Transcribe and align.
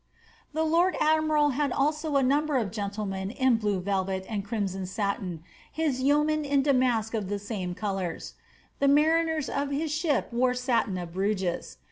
^ 0.01 0.03
The 0.53 0.63
lord 0.63 0.97
admiral 0.99 1.51
had 1.51 1.71
also 1.71 2.15
a 2.15 2.23
number 2.23 2.57
of 2.57 2.71
gendemen 2.71 3.29
in 3.29 3.57
blue 3.57 3.79
velvet 3.79 4.25
and 4.27 4.43
crimson 4.43 4.87
satin, 4.87 5.27
and 5.29 5.43
his 5.71 6.01
yeomen 6.01 6.43
in 6.43 6.63
damask 6.63 7.13
of 7.13 7.29
the 7.29 7.37
same 7.37 7.75
colours. 7.75 8.33
The 8.79 8.87
mariners 8.87 9.47
of 9.47 9.69
his 9.69 9.91
ship 9.91 10.33
wore 10.33 10.55
satin 10.55 10.97
of 10.97 11.13
Bruges. 11.13 11.77